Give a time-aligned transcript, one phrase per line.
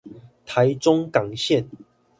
[0.47, 1.67] 臺中港線